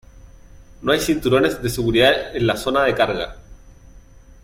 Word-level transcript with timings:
No 0.81 0.93
hay 0.93 0.99
cinturones 0.99 1.61
de 1.61 1.69
seguridad 1.69 2.35
en 2.35 2.47
la 2.47 2.57
zona 2.57 2.85
de 2.85 2.95
carga. 2.95 3.35